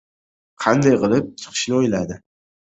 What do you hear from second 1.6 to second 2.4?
o‘yladi.